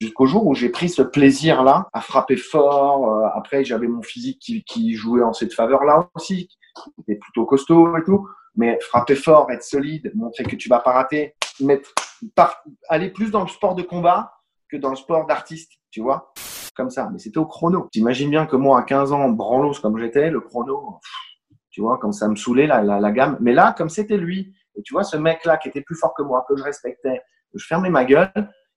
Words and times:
Jusqu'au 0.00 0.24
jour 0.24 0.46
où 0.46 0.54
j'ai 0.54 0.70
pris 0.70 0.88
ce 0.88 1.02
plaisir-là 1.02 1.86
à 1.92 2.00
frapper 2.00 2.36
fort. 2.36 3.06
Euh, 3.12 3.28
après, 3.34 3.64
j'avais 3.64 3.86
mon 3.86 4.02
physique 4.02 4.38
qui, 4.40 4.64
qui 4.64 4.94
jouait 4.94 5.22
en 5.22 5.34
cette 5.34 5.52
faveur-là 5.52 6.08
aussi. 6.14 6.48
C'était 6.96 7.16
plutôt 7.16 7.44
costaud 7.44 7.96
et 7.98 8.04
tout. 8.04 8.26
Mais 8.56 8.78
frapper 8.80 9.14
fort, 9.14 9.50
être 9.50 9.62
solide, 9.62 10.10
montrer 10.14 10.44
que 10.44 10.56
tu 10.56 10.68
vas 10.70 10.80
pas 10.80 10.92
rater, 10.92 11.34
mettre, 11.60 11.90
par- 12.34 12.64
aller 12.88 13.10
plus 13.10 13.30
dans 13.30 13.42
le 13.42 13.48
sport 13.48 13.74
de 13.74 13.82
combat 13.82 14.32
que 14.70 14.76
dans 14.78 14.90
le 14.90 14.96
sport 14.96 15.26
d'artiste, 15.26 15.72
tu 15.90 16.00
vois 16.00 16.32
Comme 16.74 16.90
ça. 16.90 17.10
Mais 17.12 17.18
c'était 17.18 17.38
au 17.38 17.46
chrono. 17.46 17.88
T'imagines 17.92 18.30
bien 18.30 18.46
que 18.46 18.56
moi, 18.56 18.78
à 18.80 18.82
15 18.82 19.12
ans, 19.12 19.28
branlos 19.28 19.74
comme 19.82 19.98
j'étais, 19.98 20.30
le 20.30 20.40
chrono, 20.40 20.98
tu 21.70 21.82
vois, 21.82 21.98
comme 21.98 22.12
ça 22.12 22.26
me 22.26 22.36
saoulait 22.36 22.66
la, 22.66 22.82
la, 22.82 23.00
la 23.00 23.10
gamme. 23.12 23.36
Mais 23.40 23.52
là, 23.52 23.74
comme 23.76 23.90
c'était 23.90 24.16
lui, 24.16 24.54
et 24.76 24.82
tu 24.82 24.94
vois, 24.94 25.04
ce 25.04 25.18
mec-là 25.18 25.58
qui 25.58 25.68
était 25.68 25.82
plus 25.82 25.96
fort 25.96 26.14
que 26.14 26.22
moi, 26.22 26.44
que 26.48 26.56
je 26.56 26.62
respectais, 26.62 27.20
je 27.54 27.66
fermais 27.66 27.90
ma 27.90 28.04
gueule 28.04 28.32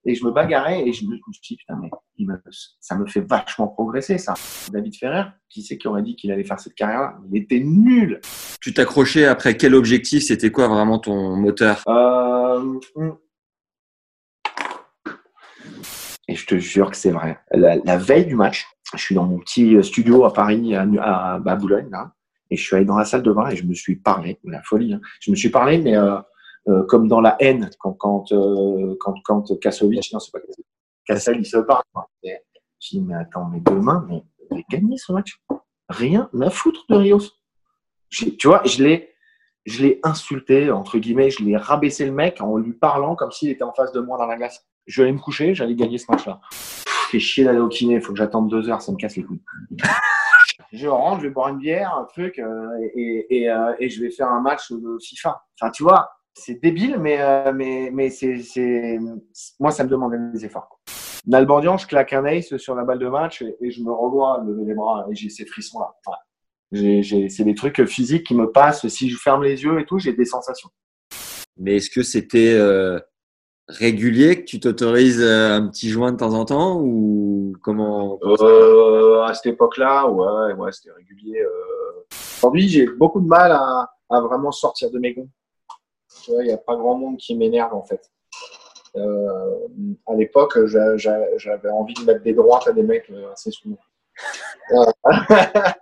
et 0.05 0.15
je 0.15 0.25
me 0.25 0.31
bagarrais 0.31 0.87
et 0.87 0.91
je 0.93 1.05
me, 1.05 1.11
je 1.15 1.21
me 1.27 1.33
suis 1.33 1.55
dit, 1.55 1.57
putain, 1.57 1.77
mais 1.81 1.89
il 2.17 2.27
me- 2.27 2.41
ça 2.79 2.97
me 2.97 3.05
fait 3.05 3.21
vachement 3.21 3.67
progresser, 3.67 4.17
ça. 4.17 4.33
David 4.71 4.95
Ferrer, 4.95 5.23
qui 5.49 5.61
c'est 5.61 5.77
qui 5.77 5.87
aurait 5.87 6.01
dit 6.03 6.15
qu'il 6.15 6.31
allait 6.31 6.43
faire 6.43 6.59
cette 6.59 6.75
carrière-là? 6.75 7.17
Il 7.31 7.41
était 7.41 7.59
nul. 7.59 8.19
Tu 8.61 8.73
t'accrochais 8.73 9.25
après 9.25 9.55
quel 9.57 9.75
objectif? 9.75 10.23
C'était 10.23 10.51
quoi 10.51 10.67
vraiment 10.67 10.99
ton 10.99 11.35
moteur? 11.35 11.81
Euh, 11.87 12.79
hum. 12.95 13.17
Et 16.27 16.35
je 16.35 16.45
te 16.47 16.57
jure 16.57 16.89
que 16.91 16.97
c'est 16.97 17.11
vrai. 17.11 17.37
La, 17.51 17.75
la 17.77 17.97
veille 17.97 18.25
du 18.25 18.35
match, 18.35 18.65
je 18.95 19.01
suis 19.01 19.13
dans 19.15 19.25
mon 19.25 19.39
petit 19.39 19.81
studio 19.83 20.23
à 20.25 20.33
Paris, 20.33 20.73
à, 20.75 20.85
à, 21.01 21.41
à 21.45 21.55
Boulogne, 21.55 21.89
là, 21.91 22.13
et 22.49 22.55
je 22.55 22.63
suis 22.63 22.75
allé 22.75 22.85
dans 22.85 22.97
la 22.97 23.05
salle 23.05 23.23
de 23.23 23.31
bain 23.31 23.49
et 23.49 23.55
je 23.55 23.65
me 23.65 23.73
suis 23.73 23.95
parlé, 23.97 24.39
la 24.43 24.61
folie. 24.63 24.93
hein. 24.93 25.01
Je 25.19 25.31
me 25.31 25.35
suis 25.35 25.49
parlé, 25.49 25.79
mais 25.79 25.97
euh, 25.97 26.17
euh, 26.69 26.83
comme 26.83 27.09
dans 27.09 27.19
la 27.19 27.35
haine, 27.39 27.69
quand 27.79 27.93
quand 27.93 28.31
euh, 28.31 28.95
quand, 28.99 29.15
quand 29.25 29.59
Kassovic, 29.59 30.13
non 30.13 30.19
c'est 30.19 30.31
pas 30.31 30.39
Kassel, 31.05 31.37
il 31.37 31.45
se 31.45 31.57
parle. 31.57 31.83
Je 32.23 32.89
dis 32.91 33.01
mais 33.01 33.15
attends, 33.15 33.49
mais 33.51 33.59
demain, 33.59 34.05
mais 34.07 34.23
on 34.49 34.55
va 34.55 34.61
gagner 34.69 34.97
ce 34.97 35.11
match. 35.11 35.41
Rien 35.89 36.29
à 36.41 36.49
foutre 36.49 36.85
de 36.89 36.95
Rios. 36.95 37.31
Tu 38.09 38.47
vois, 38.47 38.61
je 38.63 38.81
l'ai 38.83 39.09
je 39.65 39.81
l'ai 39.81 39.99
insulté, 40.03 40.71
entre 40.71 40.97
guillemets, 40.97 41.29
je 41.29 41.43
l'ai 41.43 41.57
rabaissé 41.57 42.05
le 42.05 42.11
mec 42.11 42.41
en 42.41 42.57
lui 42.57 42.73
parlant 42.73 43.15
comme 43.15 43.31
s'il 43.31 43.49
était 43.49 43.63
en 43.63 43.73
face 43.73 43.91
de 43.91 43.99
moi 43.99 44.17
dans 44.17 44.25
la 44.25 44.37
glace. 44.37 44.65
Je 44.87 45.01
vais 45.01 45.07
aller 45.07 45.17
me 45.17 45.21
coucher, 45.21 45.55
j'allais 45.55 45.75
gagner 45.75 45.97
ce 45.97 46.09
match-là. 46.09 46.41
Fait 47.09 47.19
chier 47.19 47.43
d'aller 47.43 47.59
au 47.59 47.69
kiné, 47.69 47.95
il 47.95 48.01
faut 48.01 48.11
que 48.11 48.17
j'attende 48.17 48.49
deux 48.49 48.69
heures, 48.69 48.81
ça 48.81 48.91
me 48.91 48.97
casse 48.97 49.15
les 49.15 49.23
couilles. 49.23 49.43
je 50.73 50.87
rentre, 50.87 51.21
je 51.21 51.27
vais 51.27 51.33
boire 51.33 51.49
une 51.49 51.59
bière, 51.59 51.95
un 51.95 52.05
truc, 52.05 52.39
euh, 52.39 52.67
et, 52.95 53.47
et 53.79 53.89
je 53.89 54.01
vais 54.01 54.09
faire 54.09 54.27
un 54.27 54.41
match 54.41 54.71
de 54.71 54.97
FIFA. 55.01 55.41
Enfin, 55.61 55.71
tu 55.71 55.83
vois, 55.83 56.09
c'est 56.33 56.61
débile, 56.61 56.97
mais, 56.99 57.21
euh, 57.21 57.51
mais, 57.53 57.89
mais 57.93 58.09
c'est, 58.09 58.39
c'est, 58.39 58.99
moi, 59.59 59.71
ça 59.71 59.83
me 59.83 59.89
demandait 59.89 60.17
des 60.33 60.45
efforts. 60.45 60.79
Nalbandian, 61.25 61.77
je 61.77 61.87
claque 61.87 62.11
un 62.13 62.25
ace 62.25 62.57
sur 62.57 62.75
la 62.75 62.83
balle 62.83 62.99
de 62.99 63.07
match 63.07 63.41
et, 63.41 63.55
et 63.61 63.71
je 63.71 63.81
me 63.81 63.91
revois 63.91 64.43
lever 64.45 64.65
les 64.65 64.73
bras 64.73 65.05
et 65.09 65.15
j'ai 65.15 65.29
ces 65.29 65.45
frissons-là. 65.45 65.93
J'ai, 66.71 67.29
c'est 67.29 67.43
des 67.43 67.53
trucs 67.53 67.85
physiques 67.85 68.25
qui 68.25 68.35
me 68.35 68.51
passent. 68.51 68.87
Si 68.87 69.09
je 69.09 69.17
ferme 69.17 69.43
les 69.43 69.63
yeux 69.63 69.79
et 69.79 69.85
tout, 69.85 69.99
j'ai 69.99 70.13
des 70.13 70.25
sensations. 70.25 70.69
Mais 71.55 71.75
est-ce 71.75 71.91
que 71.91 72.01
c'était 72.01 72.55
euh, 72.55 72.99
régulier 73.67 74.39
que 74.39 74.45
tu 74.45 74.59
t'autorises 74.59 75.21
euh, 75.21 75.53
un 75.53 75.67
petit 75.67 75.89
joint 75.89 76.11
de 76.11 76.17
temps 76.17 76.33
en 76.33 76.45
temps 76.45 76.81
ou 76.81 77.53
comment? 77.61 78.19
Euh, 78.23 79.21
à 79.21 79.35
cette 79.35 79.53
époque-là, 79.53 80.07
ouais, 80.09 80.53
ouais, 80.53 80.71
c'était 80.71 80.91
régulier. 80.91 81.41
euh. 81.41 82.01
Aujourd'hui, 82.39 82.67
j'ai 82.67 82.87
beaucoup 82.87 83.21
de 83.21 83.27
mal 83.27 83.51
à, 83.51 83.91
à 84.09 84.21
vraiment 84.21 84.51
sortir 84.51 84.89
de 84.89 84.97
mes 84.97 85.13
gonds. 85.13 85.29
Tu 86.23 86.31
vois, 86.31 86.43
il 86.43 86.47
n'y 86.47 86.53
a 86.53 86.57
pas 86.57 86.75
grand 86.75 86.95
monde 86.97 87.17
qui 87.17 87.35
m'énerve 87.35 87.73
en 87.73 87.83
fait. 87.83 88.09
Euh, 88.95 89.57
à 90.07 90.13
l'époque, 90.13 90.57
j'a- 90.67 90.97
j'a- 90.97 91.37
j'avais 91.37 91.69
envie 91.69 91.95
de 91.95 92.03
mettre 92.03 92.21
des 92.23 92.33
droites 92.33 92.67
à 92.67 92.73
des 92.73 92.83
mecs 92.83 93.09
euh, 93.09 93.31
assez 93.31 93.51
souvent. 93.51 93.77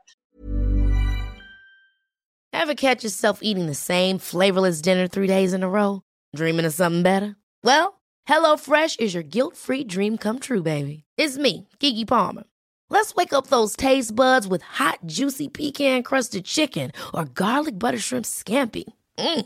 Ever 2.54 2.76
catch 2.76 3.04
yourself 3.04 3.40
eating 3.42 3.66
the 3.68 3.74
same 3.76 4.18
flavorless 4.18 4.82
dinner 4.82 5.08
three 5.08 5.28
days 5.28 5.54
in 5.54 5.64
a 5.64 5.70
row? 5.70 6.02
Dreaming 6.36 6.66
of 6.66 6.74
something 6.74 7.04
better? 7.04 7.36
Well, 7.64 8.00
HelloFresh 8.28 9.00
is 9.00 9.14
your 9.14 9.24
guilt-free 9.24 9.86
dream 9.86 10.18
come 10.18 10.40
true, 10.40 10.62
baby. 10.64 11.04
It's 11.18 11.38
me, 11.38 11.68
Kiki 11.80 12.06
Palmer. 12.06 12.44
Let's 12.90 13.16
wake 13.16 13.34
up 13.34 13.48
those 13.48 13.76
taste 13.76 14.16
buds 14.16 14.48
with 14.48 14.62
hot, 14.62 15.00
juicy 15.06 15.48
pecan-crusted 15.50 16.46
chicken 16.46 16.92
or 17.14 17.26
garlic 17.26 17.78
butter 17.80 17.98
shrimp 18.00 18.26
scampi. 18.26 18.84
Mm. 19.18 19.46